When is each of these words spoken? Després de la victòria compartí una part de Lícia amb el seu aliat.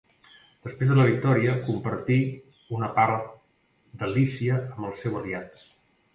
Després 0.67 0.87
de 0.91 0.95
la 0.99 1.03
victòria 1.09 1.53
compartí 1.67 2.17
una 2.79 2.91
part 2.97 3.29
de 4.01 4.11
Lícia 4.17 4.59
amb 4.65 4.91
el 4.91 4.99
seu 5.05 5.21
aliat. 5.23 5.65